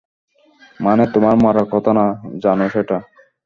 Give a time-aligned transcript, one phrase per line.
[0.79, 2.05] মানে, তোমার মরার কথা না,
[2.39, 2.97] জানো সেটা?